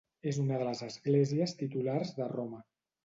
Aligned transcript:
És 0.29 0.37
una 0.43 0.61
de 0.61 0.65
les 0.69 0.81
esglésies 0.87 1.53
titulars 1.63 2.15
de 2.21 2.29
Roma. 2.33 2.65